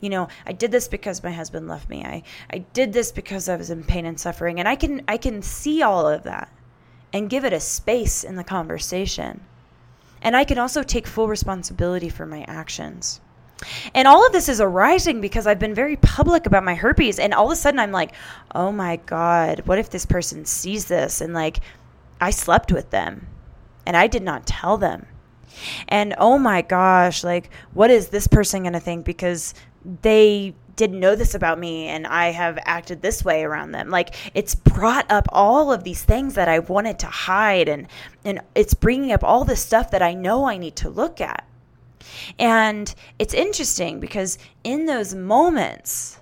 you 0.00 0.10
know 0.10 0.28
i 0.46 0.52
did 0.52 0.70
this 0.70 0.88
because 0.88 1.22
my 1.22 1.30
husband 1.30 1.68
left 1.68 1.88
me 1.88 2.04
i 2.04 2.22
i 2.52 2.58
did 2.58 2.92
this 2.92 3.12
because 3.12 3.48
i 3.48 3.56
was 3.56 3.70
in 3.70 3.82
pain 3.82 4.06
and 4.06 4.18
suffering 4.18 4.58
and 4.58 4.68
i 4.68 4.76
can 4.76 5.02
i 5.08 5.16
can 5.16 5.42
see 5.42 5.82
all 5.82 6.08
of 6.08 6.22
that 6.24 6.52
and 7.12 7.30
give 7.30 7.44
it 7.44 7.52
a 7.52 7.60
space 7.60 8.24
in 8.24 8.36
the 8.36 8.44
conversation 8.44 9.40
and 10.22 10.36
i 10.36 10.44
can 10.44 10.58
also 10.58 10.82
take 10.82 11.06
full 11.06 11.28
responsibility 11.28 12.08
for 12.08 12.26
my 12.26 12.44
actions 12.46 13.20
and 13.94 14.06
all 14.06 14.26
of 14.26 14.32
this 14.32 14.50
is 14.50 14.60
arising 14.60 15.22
because 15.22 15.46
I've 15.46 15.58
been 15.58 15.74
very 15.74 15.96
public 15.96 16.44
about 16.44 16.62
my 16.62 16.74
herpes. 16.74 17.18
And 17.18 17.32
all 17.32 17.46
of 17.46 17.52
a 17.52 17.56
sudden, 17.56 17.80
I'm 17.80 17.90
like, 17.90 18.12
oh 18.54 18.70
my 18.70 18.96
God, 18.96 19.62
what 19.64 19.78
if 19.78 19.88
this 19.88 20.04
person 20.04 20.44
sees 20.44 20.84
this? 20.84 21.22
And 21.22 21.32
like, 21.32 21.60
I 22.20 22.30
slept 22.30 22.72
with 22.72 22.90
them 22.90 23.26
and 23.84 23.96
I 23.96 24.06
did 24.06 24.22
not 24.22 24.46
tell 24.46 24.76
them. 24.78 25.06
And 25.88 26.14
oh 26.18 26.38
my 26.38 26.62
gosh, 26.62 27.24
like, 27.24 27.50
what 27.72 27.90
is 27.90 28.08
this 28.08 28.26
person 28.26 28.62
going 28.62 28.74
to 28.74 28.80
think? 28.80 29.04
Because 29.04 29.54
they 30.02 30.54
didn't 30.76 31.00
know 31.00 31.16
this 31.16 31.34
about 31.34 31.58
me 31.58 31.88
and 31.88 32.06
I 32.06 32.26
have 32.32 32.58
acted 32.64 33.00
this 33.00 33.24
way 33.24 33.42
around 33.42 33.72
them. 33.72 33.88
Like 33.88 34.14
it's 34.34 34.54
brought 34.54 35.10
up 35.10 35.26
all 35.30 35.72
of 35.72 35.84
these 35.84 36.04
things 36.04 36.34
that 36.34 36.48
I 36.48 36.58
wanted 36.58 36.98
to 37.00 37.06
hide 37.06 37.68
and 37.68 37.88
and 38.24 38.40
it's 38.54 38.74
bringing 38.74 39.12
up 39.12 39.24
all 39.24 39.44
this 39.44 39.62
stuff 39.62 39.90
that 39.90 40.02
I 40.02 40.12
know 40.12 40.44
I 40.44 40.58
need 40.58 40.76
to 40.76 40.90
look 40.90 41.20
at. 41.20 41.46
And 42.38 42.94
it's 43.18 43.34
interesting 43.34 44.00
because 44.00 44.38
in 44.62 44.86
those 44.86 45.14
moments, 45.14 46.20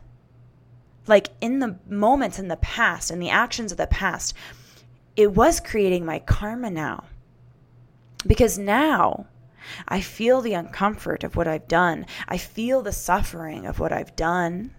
like 1.06 1.28
in 1.40 1.58
the 1.58 1.76
moments 1.88 2.38
in 2.38 2.48
the 2.48 2.56
past 2.56 3.10
and 3.10 3.20
the 3.20 3.30
actions 3.30 3.72
of 3.72 3.78
the 3.78 3.86
past, 3.86 4.34
it 5.16 5.32
was 5.32 5.60
creating 5.60 6.04
my 6.04 6.18
karma 6.18 6.70
now. 6.70 7.04
Because 8.26 8.58
now 8.58 9.26
I 9.86 10.00
feel 10.00 10.40
the 10.40 10.52
uncomfort 10.52 11.24
of 11.24 11.36
what 11.36 11.48
I've 11.48 11.68
done, 11.68 12.06
I 12.28 12.36
feel 12.36 12.82
the 12.82 12.92
suffering 12.92 13.66
of 13.66 13.78
what 13.78 13.92
I've 13.92 14.16
done. 14.16 14.74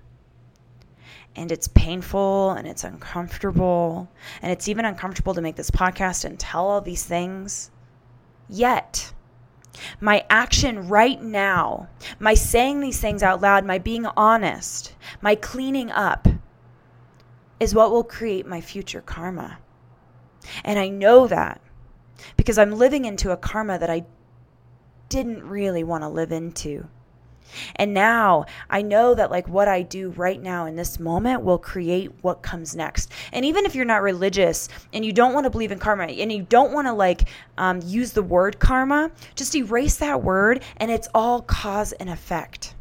And 1.36 1.52
it's 1.52 1.68
painful 1.68 2.52
and 2.52 2.68
it's 2.68 2.84
uncomfortable. 2.84 4.10
And 4.42 4.52
it's 4.52 4.68
even 4.68 4.86
uncomfortable 4.86 5.34
to 5.34 5.42
make 5.42 5.56
this 5.56 5.72
podcast 5.72 6.24
and 6.26 6.40
tell 6.40 6.68
all 6.68 6.82
these 6.82 7.04
things. 7.04 7.72
Yet, 8.48 9.12
my 10.00 10.26
action 10.30 10.88
right 10.88 11.22
now, 11.22 11.90
my 12.20 12.34
saying 12.34 12.80
these 12.80 13.02
things 13.02 13.22
out 13.22 13.42
loud, 13.42 13.66
my 13.66 13.80
being 13.80 14.06
honest, 14.18 14.94
my 15.22 15.36
cleaning 15.36 15.92
up 15.92 16.28
is 17.60 17.76
what 17.76 17.92
will 17.92 18.04
create 18.04 18.46
my 18.46 18.62
future 18.62 19.02
karma. 19.02 19.58
And 20.64 20.80
I 20.80 20.90
know 20.90 21.28
that 21.28 21.62
because 22.38 22.58
I'm 22.58 22.72
living 22.72 23.06
into 23.06 23.32
a 23.32 23.38
karma 23.38 23.78
that 23.80 23.90
I 23.90 24.06
didn't 25.10 25.44
really 25.44 25.84
want 25.84 26.04
to 26.04 26.10
live 26.10 26.32
into. 26.32 26.88
And 27.76 27.94
now 27.94 28.46
I 28.70 28.82
know 28.82 29.14
that, 29.14 29.32
like, 29.32 29.48
what 29.48 29.68
I 29.68 29.84
do 29.84 30.10
right 30.10 30.42
now 30.42 30.66
in 30.66 30.76
this 30.76 31.00
moment 31.00 31.44
will 31.44 31.58
create 31.58 32.12
what 32.22 32.42
comes 32.42 32.76
next. 32.76 33.12
And 33.32 33.46
even 33.46 33.66
if 33.66 33.76
you're 33.76 33.86
not 33.86 34.02
religious 34.02 34.68
and 34.94 35.06
you 35.06 35.14
don't 35.14 35.34
want 35.34 35.46
to 35.46 35.50
believe 35.50 35.72
in 35.72 35.80
karma 35.80 36.06
and 36.06 36.32
you 36.32 36.44
don't 36.44 36.74
want 36.74 36.88
to, 36.88 36.94
like, 36.94 37.30
um, 37.58 37.82
use 37.86 38.12
the 38.12 38.24
word 38.24 38.60
karma, 38.60 39.12
just 39.36 39.56
erase 39.56 39.98
that 39.98 40.24
word 40.24 40.64
and 40.78 40.90
it's 40.92 41.08
all 41.14 41.42
cause 41.42 41.92
and 41.94 42.10
effect. 42.10 42.74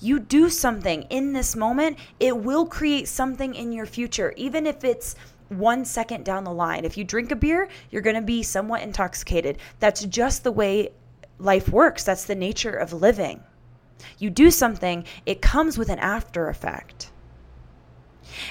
You 0.00 0.18
do 0.18 0.50
something 0.50 1.02
in 1.02 1.32
this 1.32 1.54
moment, 1.54 1.98
it 2.18 2.36
will 2.36 2.66
create 2.66 3.06
something 3.06 3.54
in 3.54 3.72
your 3.72 3.86
future, 3.86 4.34
even 4.36 4.66
if 4.66 4.82
it's 4.84 5.14
one 5.48 5.84
second 5.84 6.24
down 6.24 6.44
the 6.44 6.52
line. 6.52 6.84
If 6.84 6.96
you 6.96 7.04
drink 7.04 7.30
a 7.30 7.36
beer, 7.36 7.68
you're 7.90 8.02
going 8.02 8.16
to 8.16 8.22
be 8.22 8.42
somewhat 8.42 8.82
intoxicated. 8.82 9.58
That's 9.80 10.04
just 10.04 10.44
the 10.44 10.52
way 10.52 10.90
life 11.38 11.68
works. 11.68 12.04
That's 12.04 12.24
the 12.24 12.34
nature 12.34 12.72
of 12.72 12.92
living. 12.92 13.42
You 14.18 14.30
do 14.30 14.50
something, 14.50 15.04
it 15.26 15.42
comes 15.42 15.78
with 15.78 15.88
an 15.88 15.98
after 15.98 16.48
effect. 16.48 17.10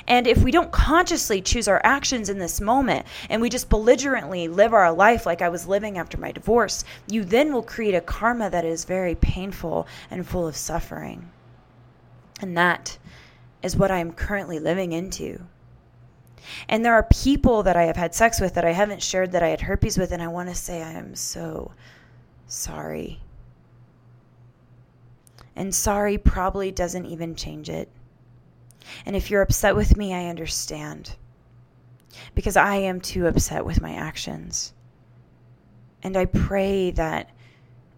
And 0.08 0.28
if 0.28 0.44
we 0.44 0.52
don't 0.52 0.72
consciously 0.72 1.42
choose 1.42 1.68
our 1.68 1.80
actions 1.84 2.30
in 2.30 2.40
this 2.40 2.60
moment 2.60 3.06
and 3.30 3.42
we 3.42 3.50
just 3.50 3.70
belligerently 3.70 4.48
live 4.48 4.74
our 4.74 4.92
life 4.92 5.26
like 5.26 5.42
I 5.42 5.50
was 5.50 5.68
living 5.68 5.98
after 5.98 6.18
my 6.18 6.32
divorce, 6.32 6.84
you 7.08 7.24
then 7.24 7.54
will 7.54 7.64
create 7.64 7.94
a 7.94 8.02
karma 8.02 8.50
that 8.50 8.66
is 8.66 8.86
very 8.86 9.16
painful 9.16 9.88
and 10.10 10.28
full 10.28 10.48
of 10.48 10.58
suffering. 10.58 11.32
And 12.42 12.58
that 12.58 12.98
is 13.64 13.78
what 13.78 13.92
I 13.92 14.00
am 14.00 14.14
currently 14.14 14.60
living 14.60 14.92
into. 14.92 15.42
And 16.70 16.84
there 16.84 16.94
are 16.94 17.04
people 17.04 17.64
that 17.64 17.76
I 17.76 17.84
have 17.84 17.98
had 17.98 18.16
sex 18.16 18.40
with 18.40 18.54
that 18.54 18.66
I 18.66 18.72
haven't 18.72 19.04
shared 19.04 19.32
that 19.32 19.44
I 19.44 19.50
had 19.50 19.62
herpes 19.62 19.98
with, 19.98 20.12
and 20.12 20.22
I 20.22 20.28
want 20.28 20.50
to 20.50 20.56
say 20.56 20.82
I 20.82 20.92
am 20.92 21.16
so 21.16 21.72
sorry. 22.48 23.20
And 25.56 25.74
sorry 25.74 26.18
probably 26.18 26.72
doesn't 26.72 27.06
even 27.06 27.36
change 27.36 27.70
it. 27.70 27.90
And 29.06 29.16
if 29.16 29.30
you're 29.30 29.42
upset 29.42 29.76
with 29.76 29.98
me, 29.98 30.14
I 30.14 30.28
understand. 30.28 31.16
Because 32.36 32.56
I 32.56 32.76
am 32.76 33.02
too 33.02 33.28
upset 33.28 33.66
with 33.66 33.82
my 33.82 33.94
actions. 33.94 34.74
And 36.04 36.16
I 36.16 36.26
pray 36.26 36.92
that 36.92 37.32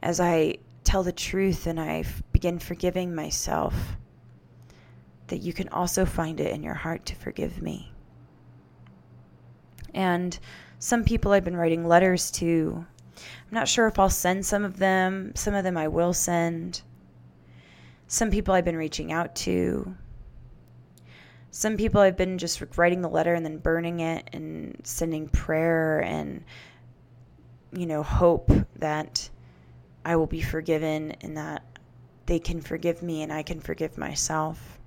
as 0.01 0.19
I 0.19 0.57
tell 0.83 1.03
the 1.03 1.11
truth 1.11 1.67
and 1.67 1.79
I 1.79 2.03
begin 2.31 2.59
forgiving 2.59 3.13
myself, 3.13 3.75
that 5.27 5.41
you 5.41 5.53
can 5.53 5.69
also 5.69 6.05
find 6.05 6.39
it 6.39 6.53
in 6.53 6.63
your 6.63 6.73
heart 6.73 7.05
to 7.07 7.15
forgive 7.15 7.61
me. 7.61 7.91
And 9.93 10.37
some 10.79 11.03
people 11.03 11.31
I've 11.31 11.43
been 11.43 11.57
writing 11.57 11.87
letters 11.87 12.31
to 12.31 12.85
I'm 13.19 13.55
not 13.55 13.67
sure 13.67 13.87
if 13.87 13.99
I'll 13.99 14.09
send 14.09 14.45
some 14.45 14.63
of 14.63 14.77
them. 14.77 15.33
Some 15.35 15.53
of 15.53 15.63
them 15.63 15.77
I 15.77 15.87
will 15.87 16.13
send. 16.13 16.81
Some 18.07 18.31
people 18.31 18.53
I've 18.53 18.65
been 18.65 18.77
reaching 18.77 19.11
out 19.11 19.35
to. 19.37 19.95
Some 21.51 21.77
people 21.77 21.99
I've 22.01 22.17
been 22.17 22.37
just 22.37 22.61
writing 22.77 23.01
the 23.01 23.09
letter 23.09 23.33
and 23.33 23.45
then 23.45 23.57
burning 23.57 24.01
it 24.01 24.29
and 24.33 24.79
sending 24.83 25.27
prayer 25.29 25.99
and, 25.99 26.43
you 27.73 27.87
know, 27.87 28.03
hope 28.03 28.51
that 28.75 29.29
I 30.05 30.15
will 30.15 30.27
be 30.27 30.41
forgiven 30.41 31.11
and 31.21 31.37
that 31.37 31.63
they 32.27 32.39
can 32.39 32.61
forgive 32.61 33.01
me 33.01 33.23
and 33.23 33.33
I 33.33 33.41
can 33.41 33.59
forgive 33.59 33.97
myself. 33.97 34.78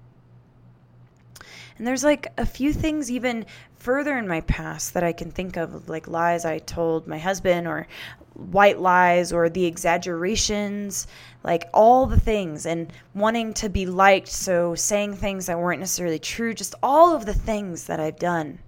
And 1.79 1.87
there's 1.87 2.05
like 2.05 2.33
a 2.38 2.47
few 2.47 2.73
things 2.73 3.11
even 3.11 3.47
further 3.76 4.17
in 4.17 4.29
my 4.29 4.41
past 4.43 4.95
that 4.95 5.02
I 5.02 5.12
can 5.12 5.31
think 5.31 5.57
of, 5.57 5.88
like 5.88 6.07
lies 6.07 6.45
I 6.45 6.59
told 6.59 7.07
my 7.07 7.19
husband, 7.19 7.67
or 7.67 7.88
white 8.35 8.79
lies, 8.79 9.33
or 9.33 9.49
the 9.49 9.64
exaggerations, 9.64 11.07
like 11.43 11.69
all 11.75 12.07
the 12.07 12.21
things, 12.21 12.67
and 12.67 12.93
wanting 13.14 13.55
to 13.55 13.69
be 13.69 13.87
liked, 13.87 14.29
so 14.29 14.75
saying 14.75 15.17
things 15.17 15.47
that 15.47 15.59
weren't 15.59 15.81
necessarily 15.81 16.19
true, 16.19 16.55
just 16.55 16.75
all 16.83 17.14
of 17.14 17.26
the 17.26 17.35
things 17.35 17.85
that 17.87 18.00
I've 18.00 18.19
done. 18.19 18.59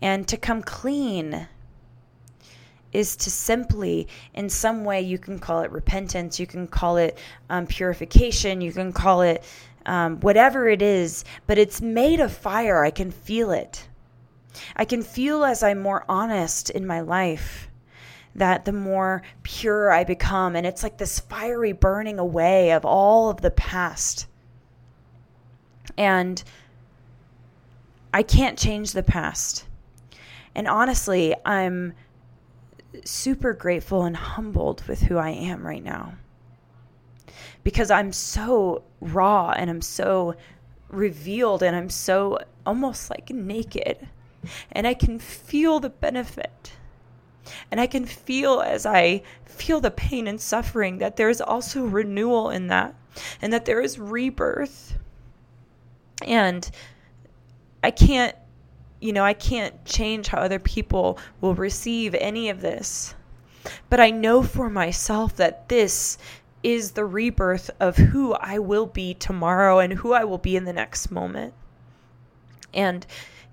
And 0.00 0.26
to 0.28 0.36
come 0.36 0.62
clean 0.62 1.48
is 2.92 3.16
to 3.16 3.30
simply, 3.30 4.08
in 4.34 4.48
some 4.48 4.84
way, 4.84 5.00
you 5.00 5.18
can 5.18 5.38
call 5.38 5.62
it 5.62 5.70
repentance, 5.70 6.40
you 6.40 6.46
can 6.46 6.66
call 6.66 6.96
it 6.96 7.18
um, 7.48 7.66
purification, 7.66 8.60
you 8.60 8.72
can 8.72 8.92
call 8.92 9.22
it 9.22 9.44
um, 9.86 10.18
whatever 10.20 10.68
it 10.68 10.82
is, 10.82 11.24
but 11.46 11.58
it's 11.58 11.80
made 11.80 12.20
of 12.20 12.32
fire. 12.32 12.84
I 12.84 12.90
can 12.90 13.10
feel 13.10 13.50
it. 13.50 13.88
I 14.76 14.84
can 14.84 15.02
feel 15.02 15.44
as 15.44 15.62
I'm 15.62 15.80
more 15.80 16.04
honest 16.08 16.70
in 16.70 16.86
my 16.86 17.00
life 17.00 17.68
that 18.34 18.64
the 18.64 18.72
more 18.72 19.22
pure 19.42 19.90
I 19.90 20.04
become. 20.04 20.56
And 20.56 20.66
it's 20.66 20.82
like 20.82 20.98
this 20.98 21.20
fiery 21.20 21.72
burning 21.72 22.18
away 22.18 22.72
of 22.72 22.84
all 22.84 23.30
of 23.30 23.40
the 23.40 23.50
past. 23.50 24.26
And 25.96 26.42
I 28.12 28.22
can't 28.22 28.58
change 28.58 28.92
the 28.92 29.02
past. 29.02 29.66
And 30.54 30.66
honestly, 30.66 31.34
I'm 31.44 31.94
super 33.04 33.52
grateful 33.52 34.04
and 34.04 34.16
humbled 34.16 34.82
with 34.86 35.02
who 35.02 35.16
I 35.16 35.30
am 35.30 35.66
right 35.66 35.82
now 35.82 36.14
because 37.62 37.90
I'm 37.90 38.12
so 38.12 38.82
raw 39.00 39.50
and 39.50 39.70
I'm 39.70 39.82
so 39.82 40.34
revealed 40.88 41.62
and 41.62 41.76
I'm 41.76 41.90
so 41.90 42.38
almost 42.66 43.10
like 43.10 43.30
naked. 43.30 44.08
And 44.72 44.86
I 44.86 44.94
can 44.94 45.18
feel 45.18 45.80
the 45.80 45.90
benefit. 45.90 46.72
And 47.70 47.80
I 47.80 47.86
can 47.86 48.06
feel 48.06 48.60
as 48.60 48.86
I 48.86 49.22
feel 49.44 49.80
the 49.80 49.90
pain 49.90 50.26
and 50.26 50.40
suffering 50.40 50.98
that 50.98 51.16
there 51.16 51.28
is 51.28 51.40
also 51.40 51.84
renewal 51.84 52.50
in 52.50 52.68
that 52.68 52.94
and 53.42 53.52
that 53.52 53.64
there 53.64 53.80
is 53.80 53.98
rebirth. 53.98 54.96
And 56.26 56.70
I 57.82 57.90
can't, 57.90 58.36
you 59.00 59.12
know, 59.12 59.24
I 59.24 59.32
can't 59.32 59.84
change 59.84 60.28
how 60.28 60.38
other 60.38 60.58
people 60.58 61.18
will 61.40 61.54
receive 61.54 62.14
any 62.14 62.48
of 62.50 62.60
this. 62.60 63.14
But 63.88 64.00
I 64.00 64.10
know 64.10 64.42
for 64.42 64.70
myself 64.70 65.36
that 65.36 65.68
this 65.68 66.18
is 66.62 66.92
the 66.92 67.04
rebirth 67.04 67.70
of 67.80 67.96
who 67.96 68.34
I 68.34 68.58
will 68.58 68.86
be 68.86 69.14
tomorrow 69.14 69.78
and 69.78 69.94
who 69.94 70.12
I 70.12 70.24
will 70.24 70.38
be 70.38 70.56
in 70.56 70.64
the 70.64 70.72
next 70.72 71.10
moment. 71.10 71.54
And 72.74 73.06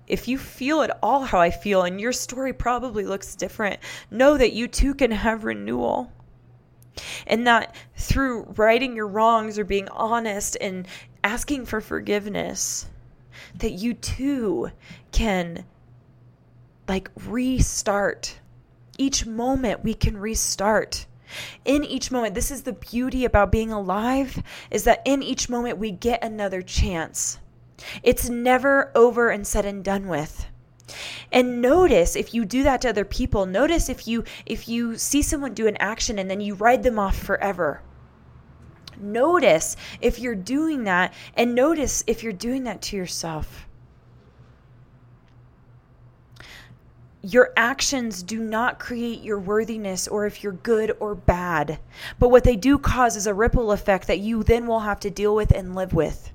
if 0.06 0.28
you 0.28 0.38
feel 0.38 0.82
at 0.82 0.98
all 1.02 1.24
how 1.24 1.40
I 1.40 1.50
feel 1.50 1.82
and 1.82 2.00
your 2.00 2.12
story 2.12 2.52
probably 2.52 3.04
looks 3.04 3.34
different, 3.34 3.80
know 4.10 4.36
that 4.36 4.52
you 4.52 4.68
too 4.68 4.94
can 4.94 5.10
have 5.10 5.44
renewal. 5.44 6.12
And 7.26 7.46
that 7.46 7.74
through 7.96 8.42
righting 8.56 8.96
your 8.96 9.06
wrongs 9.06 9.58
or 9.58 9.64
being 9.64 9.88
honest 9.88 10.56
and 10.60 10.86
asking 11.22 11.66
for 11.66 11.80
forgiveness, 11.80 12.86
that 13.54 13.72
you 13.72 13.94
too 13.94 14.70
can 15.12 15.64
like 16.88 17.10
restart. 17.26 18.38
Each 18.96 19.26
moment 19.26 19.84
we 19.84 19.94
can 19.94 20.16
restart. 20.16 21.06
In 21.64 21.84
each 21.84 22.10
moment, 22.10 22.34
this 22.34 22.50
is 22.50 22.62
the 22.62 22.72
beauty 22.72 23.24
about 23.24 23.52
being 23.52 23.70
alive 23.70 24.42
is 24.70 24.84
that 24.84 25.02
in 25.04 25.22
each 25.22 25.48
moment 25.48 25.78
we 25.78 25.90
get 25.90 26.24
another 26.24 26.62
chance. 26.62 27.38
It's 28.02 28.28
never 28.28 28.90
over 28.94 29.28
and 29.28 29.46
said 29.46 29.66
and 29.66 29.84
done 29.84 30.08
with. 30.08 30.46
And 31.30 31.60
notice 31.60 32.16
if 32.16 32.32
you 32.32 32.46
do 32.46 32.62
that 32.62 32.80
to 32.80 32.88
other 32.88 33.04
people, 33.04 33.44
notice 33.44 33.90
if 33.90 34.08
you 34.08 34.24
if 34.46 34.68
you 34.68 34.96
see 34.96 35.20
someone 35.20 35.52
do 35.52 35.66
an 35.66 35.76
action 35.76 36.18
and 36.18 36.30
then 36.30 36.40
you 36.40 36.54
ride 36.54 36.82
them 36.82 36.98
off 36.98 37.16
forever. 37.16 37.82
Notice 39.00 39.76
if 40.00 40.18
you're 40.18 40.34
doing 40.34 40.84
that 40.84 41.14
and 41.34 41.54
notice 41.54 42.04
if 42.06 42.22
you're 42.22 42.32
doing 42.32 42.64
that 42.64 42.82
to 42.82 42.96
yourself. 42.96 43.66
Your 47.22 47.52
actions 47.56 48.22
do 48.22 48.38
not 48.38 48.78
create 48.78 49.22
your 49.22 49.40
worthiness 49.40 50.06
or 50.06 50.26
if 50.26 50.42
you're 50.42 50.52
good 50.52 50.96
or 51.00 51.14
bad. 51.14 51.80
But 52.18 52.30
what 52.30 52.44
they 52.44 52.56
do 52.56 52.78
cause 52.78 53.16
is 53.16 53.26
a 53.26 53.34
ripple 53.34 53.72
effect 53.72 54.06
that 54.06 54.20
you 54.20 54.44
then 54.44 54.66
will 54.66 54.80
have 54.80 55.00
to 55.00 55.10
deal 55.10 55.34
with 55.34 55.50
and 55.50 55.74
live 55.74 55.92
with. 55.92 56.32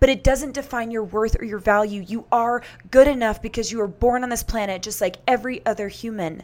But 0.00 0.08
it 0.08 0.24
doesn't 0.24 0.54
define 0.54 0.90
your 0.90 1.04
worth 1.04 1.40
or 1.40 1.44
your 1.44 1.58
value. 1.58 2.02
You 2.02 2.26
are 2.32 2.62
good 2.90 3.06
enough 3.06 3.40
because 3.40 3.70
you 3.70 3.78
were 3.78 3.86
born 3.86 4.24
on 4.24 4.28
this 4.30 4.42
planet 4.42 4.82
just 4.82 5.00
like 5.00 5.16
every 5.28 5.64
other 5.64 5.88
human. 5.88 6.42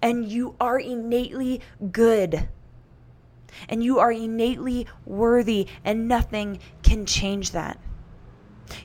And 0.00 0.24
you 0.24 0.56
are 0.58 0.78
innately 0.78 1.60
good. 1.92 2.48
And 3.68 3.82
you 3.82 3.98
are 3.98 4.12
innately 4.12 4.86
worthy, 5.04 5.66
and 5.84 6.08
nothing 6.08 6.58
can 6.82 7.06
change 7.06 7.52
that. 7.52 7.78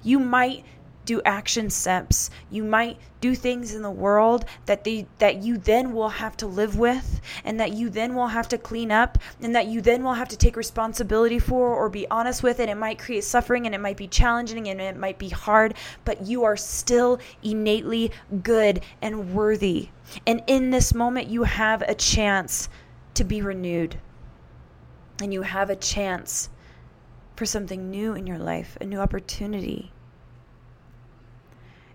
You 0.03 0.19
might 0.19 0.63
do 1.05 1.21
action 1.25 1.69
steps. 1.69 2.29
You 2.49 2.63
might 2.63 2.97
do 3.19 3.35
things 3.35 3.73
in 3.73 3.81
the 3.81 3.91
world 3.91 4.45
that 4.65 4.83
they 4.83 5.07
that 5.19 5.43
you 5.43 5.57
then 5.57 5.93
will 5.93 6.09
have 6.09 6.37
to 6.37 6.47
live 6.47 6.77
with 6.77 7.21
and 7.43 7.59
that 7.59 7.73
you 7.73 7.89
then 7.89 8.15
will 8.15 8.27
have 8.27 8.47
to 8.49 8.57
clean 8.57 8.91
up 8.91 9.17
and 9.41 9.55
that 9.55 9.67
you 9.67 9.81
then 9.81 10.03
will 10.03 10.13
have 10.13 10.27
to 10.29 10.37
take 10.37 10.55
responsibility 10.55 11.39
for 11.39 11.73
or 11.75 11.89
be 11.89 12.07
honest 12.09 12.43
with 12.43 12.59
and 12.59 12.69
it 12.69 12.77
might 12.77 12.99
create 12.99 13.23
suffering 13.23 13.65
and 13.65 13.75
it 13.75 13.81
might 13.81 13.97
be 13.97 14.07
challenging 14.07 14.69
and 14.69 14.79
it 14.79 14.97
might 14.97 15.17
be 15.17 15.29
hard, 15.29 15.73
but 16.05 16.25
you 16.25 16.43
are 16.43 16.57
still 16.57 17.19
innately 17.43 18.11
good 18.43 18.81
and 19.01 19.33
worthy. 19.33 19.89
And 20.27 20.41
in 20.47 20.69
this 20.69 20.93
moment 20.93 21.27
you 21.29 21.43
have 21.43 21.81
a 21.83 21.95
chance 21.95 22.69
to 23.15 23.23
be 23.23 23.41
renewed. 23.41 23.97
And 25.21 25.31
you 25.31 25.43
have 25.43 25.69
a 25.69 25.75
chance 25.75 26.49
for 27.35 27.45
something 27.45 27.89
new 27.89 28.13
in 28.13 28.27
your 28.27 28.39
life, 28.39 28.77
a 28.81 28.85
new 28.85 28.99
opportunity. 28.99 29.91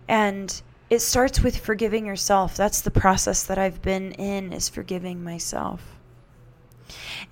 And 0.08 0.62
it 0.88 1.00
starts 1.00 1.40
with 1.40 1.56
forgiving 1.56 2.06
yourself. 2.06 2.56
That's 2.56 2.80
the 2.80 2.90
process 2.90 3.42
that 3.44 3.58
I've 3.58 3.82
been 3.82 4.12
in 4.12 4.52
is 4.52 4.68
forgiving 4.68 5.24
myself. 5.24 5.96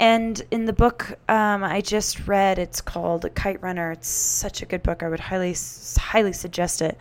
And 0.00 0.42
in 0.50 0.64
the 0.64 0.72
book 0.72 1.16
um, 1.28 1.62
I 1.62 1.80
just 1.80 2.26
read, 2.26 2.58
it's 2.58 2.80
called 2.80 3.32
Kite 3.36 3.62
Runner. 3.62 3.92
It's 3.92 4.08
such 4.08 4.62
a 4.62 4.66
good 4.66 4.82
book. 4.82 5.04
I 5.04 5.08
would 5.08 5.20
highly, 5.20 5.54
highly 5.96 6.32
suggest 6.32 6.82
it. 6.82 6.98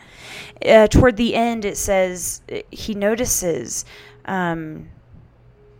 Uh, 0.63 0.85
toward 0.87 1.17
the 1.17 1.33
end, 1.33 1.65
it 1.65 1.77
says 1.77 2.43
he 2.69 2.93
notices 2.93 3.85
um, 4.25 4.87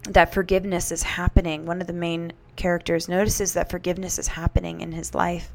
that 0.10 0.34
forgiveness 0.34 0.92
is 0.92 1.04
happening. 1.04 1.68
One 1.68 1.80
of 1.80 1.86
the 1.86 1.94
main 1.94 2.34
characters 2.56 3.08
notices 3.08 3.54
that 3.54 3.70
forgiveness 3.70 4.20
is 4.20 4.28
happening 4.30 4.82
in 4.82 4.92
his 4.92 5.14
life. 5.14 5.52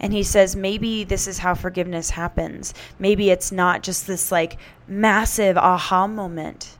And 0.00 0.12
he 0.12 0.22
says, 0.22 0.56
maybe 0.56 1.04
this 1.04 1.28
is 1.28 1.38
how 1.38 1.54
forgiveness 1.54 2.10
happens. 2.10 2.74
Maybe 2.98 3.30
it's 3.30 3.52
not 3.52 3.82
just 3.82 4.06
this 4.06 4.32
like 4.32 4.58
massive 4.88 5.56
aha 5.56 6.06
moment, 6.06 6.76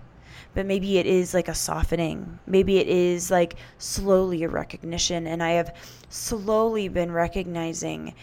but 0.55 0.67
maybe 0.67 0.99
it 0.99 1.07
is 1.07 1.35
like 1.35 1.49
a 1.49 1.55
softening. 1.55 2.39
Maybe 2.47 2.79
it 2.79 2.89
is 2.89 3.31
like 3.31 3.57
slowly 3.79 4.43
a 4.43 4.49
recognition. 4.49 5.27
And 5.27 5.43
I 5.43 5.53
have 5.53 5.77
slowly 6.09 6.89
been 6.89 7.13
recognizing 7.13 8.15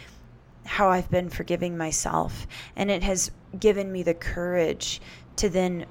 how 0.66 0.90
I've 0.90 1.10
been 1.10 1.30
forgiving 1.30 1.78
myself. 1.78 2.48
And 2.76 2.92
it 2.92 3.04
has 3.04 3.32
given 3.60 3.92
me 3.92 4.04
the 4.04 4.14
courage 4.14 5.02
to 5.38 5.50
then 5.50 5.86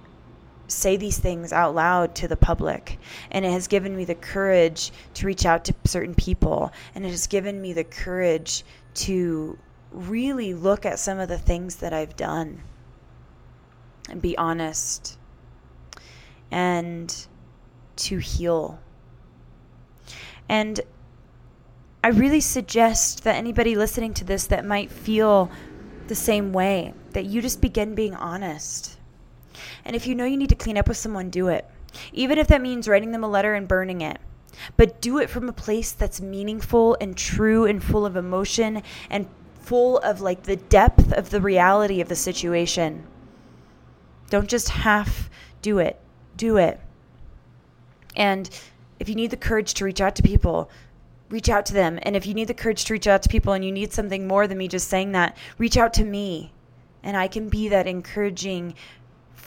say 0.71 0.97
these 0.97 1.19
things 1.19 1.53
out 1.53 1.75
loud 1.75 2.15
to 2.17 2.29
the 2.29 2.37
public. 2.37 2.99
And 3.31 3.45
it 3.45 3.51
has 3.51 3.67
given 3.67 3.97
me 3.97 4.05
the 4.05 4.15
courage 4.15 4.93
to 5.15 5.27
reach 5.27 5.45
out 5.45 5.65
to 5.67 5.75
certain 5.85 6.15
people. 6.15 6.73
And 6.95 7.05
it 7.05 7.11
has 7.11 7.27
given 7.27 7.61
me 7.61 7.73
the 7.73 7.85
courage 7.85 8.65
to 8.95 9.59
really 9.93 10.55
look 10.55 10.87
at 10.87 10.99
some 10.99 11.19
of 11.19 11.29
the 11.29 11.39
things 11.39 11.77
that 11.77 11.93
I've 11.93 12.17
done 12.17 12.63
and 14.09 14.23
be 14.23 14.37
honest 14.39 15.19
and 16.51 17.27
to 17.97 18.19
heal. 18.19 18.79
And 20.49 20.81
I 22.03 22.09
really 22.09 22.41
suggest 22.41 23.25
that 23.25 23.37
anybody 23.37 23.77
listening 23.77 24.15
to 24.15 24.25
this 24.25 24.47
that 24.47 24.65
might 24.65 24.91
feel 24.91 25.51
the 26.09 26.15
same 26.15 26.53
way, 26.53 26.95
that 27.11 27.27
you 27.27 27.43
just 27.43 27.61
begin 27.61 27.95
being 27.95 28.15
honest. 28.15 28.99
And 29.85 29.95
if 29.97 30.07
you 30.07 30.15
know 30.15 30.25
you 30.25 30.37
need 30.37 30.49
to 30.51 30.55
clean 30.55 30.79
up 30.79 30.89
with 30.89 30.97
someone, 30.97 31.31
do 31.31 31.49
it. 31.49 31.67
Even 32.13 32.39
if 32.39 32.47
that 32.49 32.63
means 32.63 32.89
writing 32.89 33.13
them 33.13 33.25
a 33.25 33.29
letter 33.29 33.55
and 33.55 33.67
burning 33.67 34.01
it 34.01 34.19
but 34.77 35.01
do 35.01 35.19
it 35.19 35.31
from 35.31 35.49
a 35.49 35.53
place 35.53 35.93
that's 35.93 36.21
meaningful 36.21 36.97
and 37.01 37.17
true 37.17 37.65
and 37.65 37.83
full 37.83 38.05
of 38.05 38.17
emotion 38.17 38.83
and 39.09 39.27
full 39.61 39.99
of 39.99 40.21
like 40.21 40.43
the 40.43 40.57
depth 40.57 41.13
of 41.13 41.31
the 41.31 41.41
reality 41.41 42.01
of 42.01 42.09
the 42.09 42.17
situation. 42.17 43.07
Don't 44.29 44.49
just 44.49 44.69
half 44.71 45.31
do 45.63 45.79
it, 45.79 46.01
do 46.37 46.57
it. 46.57 46.81
And 48.17 48.49
if 48.99 49.09
you 49.09 49.15
need 49.15 49.31
the 49.31 49.37
courage 49.37 49.75
to 49.75 49.85
reach 49.85 50.01
out 50.01 50.17
to 50.17 50.23
people, 50.23 50.71
reach 51.29 51.49
out 51.49 51.67
to 51.67 51.75
them. 51.75 51.99
And 52.03 52.17
if 52.17 52.27
you 52.27 52.35
need 52.35 52.49
the 52.49 52.55
courage 52.55 52.85
to 52.87 52.93
reach 52.93 53.07
out 53.07 53.23
to 53.23 53.29
people 53.29 53.53
and 53.53 53.65
you 53.65 53.73
need 53.73 53.93
something 53.93 54.27
more 54.27 54.47
than 54.47 54.59
me 54.59 54.69
just 54.69 54.89
saying 54.89 55.13
that, 55.13 55.37
reach 55.59 55.77
out 55.77 55.95
to 55.95 56.05
me. 56.05 56.53
And 57.03 57.17
I 57.17 57.29
can 57.29 57.49
be 57.49 57.69
that 57.69 57.87
encouraging 57.87 58.75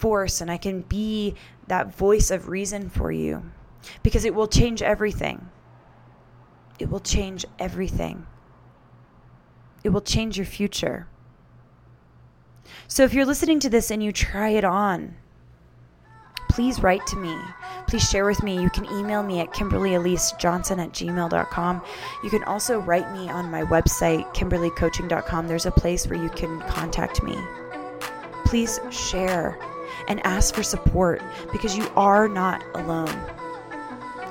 force 0.03 0.41
and 0.41 0.51
I 0.51 0.57
can 0.57 0.81
be 0.81 1.33
that 1.67 1.95
voice 1.95 2.29
of 2.29 2.49
reason 2.49 2.89
for 2.89 3.09
you 3.09 3.41
because 4.03 4.25
it 4.25 4.35
will 4.35 4.49
change 4.49 4.81
everything. 4.81 5.49
It 6.77 6.89
will 6.89 6.99
change 6.99 7.45
everything. 7.57 8.27
It 9.81 9.89
will 9.89 10.01
change 10.01 10.35
your 10.35 10.45
future. 10.45 11.07
So 12.89 13.05
if 13.05 13.13
you're 13.13 13.25
listening 13.25 13.61
to 13.61 13.69
this 13.69 13.91
and 13.91 14.03
you 14.03 14.11
try 14.11 14.49
it 14.49 14.65
on, 14.65 15.15
please 16.49 16.83
write 16.83 17.07
to 17.07 17.15
me. 17.15 17.33
Please 17.87 18.09
share 18.09 18.25
with 18.25 18.43
me. 18.43 18.61
You 18.61 18.69
can 18.69 18.85
email 18.87 19.23
me 19.23 19.39
at 19.39 19.53
kimberlyelisejohnson 19.53 20.83
at 20.83 20.91
gmail.com. 20.91 21.81
You 22.25 22.29
can 22.29 22.43
also 22.43 22.79
write 22.79 23.09
me 23.13 23.29
on 23.29 23.49
my 23.49 23.63
website, 23.63 24.25
kimberlycoaching.com. 24.35 25.47
There's 25.47 25.65
a 25.65 25.71
place 25.71 26.07
where 26.07 26.21
you 26.21 26.29
can 26.29 26.59
contact 26.63 27.23
me. 27.23 27.37
Please 28.43 28.81
share 28.91 29.57
and 30.07 30.25
ask 30.25 30.55
for 30.55 30.63
support 30.63 31.21
because 31.51 31.77
you 31.77 31.87
are 31.95 32.27
not 32.27 32.63
alone. 32.75 33.15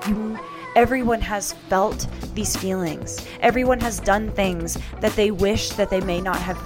You, 0.09 0.39
everyone 0.75 1.21
has 1.21 1.53
felt 1.69 2.07
these 2.35 2.57
feelings. 2.57 3.27
Everyone 3.41 3.81
has 3.81 4.01
done 4.01 4.31
things 4.33 4.79
that 5.01 5.13
they 5.13 5.31
wish 5.31 5.71
that 5.71 5.91
they 5.91 6.01
may 6.01 6.21
not 6.21 6.37
have, 6.37 6.59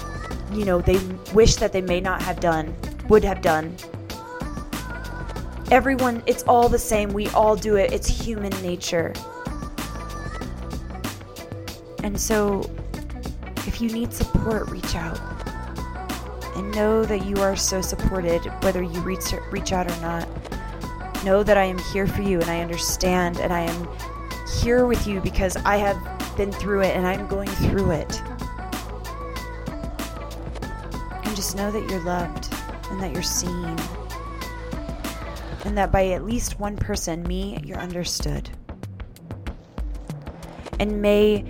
you 0.53 0.65
know, 0.65 0.81
they 0.81 0.99
wish 1.35 1.57
that 1.57 1.73
they 1.73 1.83
may 1.83 2.01
not 2.01 2.23
have 2.23 2.41
done, 2.41 2.75
would 3.09 3.25
have 3.25 3.43
done. 3.43 3.75
Everyone, 5.71 6.23
it's 6.27 6.45
all 6.45 6.69
the 6.69 6.79
same. 6.79 7.13
We 7.13 7.27
all 7.29 7.57
do 7.57 7.77
it. 7.77 7.93
It's 7.93 8.07
human 8.07 8.53
nature. 8.63 9.13
And 12.05 12.19
so, 12.21 12.71
if 13.67 13.81
you 13.81 13.91
need 13.91 14.13
support, 14.13 14.69
reach 14.71 14.95
out. 14.95 15.19
And 16.57 16.75
know 16.75 17.05
that 17.05 17.27
you 17.27 17.37
are 17.43 17.55
so 17.55 17.83
supported, 17.83 18.41
whether 18.63 18.83
you 18.83 19.01
reach, 19.01 19.35
reach 19.51 19.73
out 19.73 19.91
or 19.91 20.01
not. 20.01 20.27
Know 21.23 21.43
that 21.43 21.59
I 21.59 21.65
am 21.65 21.77
here 21.79 22.07
for 22.07 22.23
you 22.23 22.41
and 22.41 22.49
I 22.49 22.61
understand 22.61 23.39
and 23.39 23.53
I 23.53 23.61
am 23.61 23.89
here 24.63 24.87
with 24.87 25.07
you 25.07 25.21
because 25.21 25.57
I 25.57 25.77
have 25.77 25.99
been 26.37 26.51
through 26.51 26.81
it 26.81 26.97
and 26.97 27.07
I'm 27.07 27.27
going 27.27 27.49
through 27.49 27.91
it. 27.91 28.23
And 31.25 31.37
just 31.37 31.57
know 31.57 31.71
that 31.71 31.91
you're 31.91 32.05
loved 32.05 32.53
and 32.91 33.03
that 33.03 33.13
you're 33.13 33.23
seen. 33.23 33.77
And 35.67 35.77
that 35.77 35.93
by 35.93 36.09
at 36.09 36.25
least 36.25 36.59
one 36.59 36.77
person, 36.77 37.23
me, 37.25 37.61
you're 37.65 37.79
understood. 37.79 38.49
And 40.79 41.03
may 41.03 41.45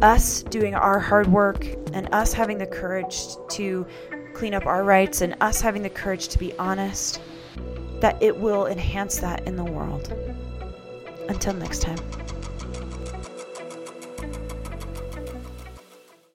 us 0.00 0.42
doing 0.44 0.74
our 0.74 0.98
hard 0.98 1.26
work 1.26 1.66
and 1.92 2.08
us 2.12 2.32
having 2.32 2.58
the 2.58 2.66
courage 2.66 3.20
to 3.50 3.86
clean 4.34 4.54
up 4.54 4.66
our 4.66 4.84
rights 4.84 5.20
and 5.20 5.34
us 5.40 5.60
having 5.60 5.82
the 5.82 5.90
courage 5.90 6.28
to 6.28 6.38
be 6.38 6.52
honest 6.58 7.20
that 8.00 8.22
it 8.22 8.36
will 8.36 8.66
enhance 8.66 9.18
that 9.18 9.46
in 9.46 9.56
the 9.56 9.64
world. 9.64 10.12
Until 11.28 11.54
next 11.54 11.82
time. 11.82 11.98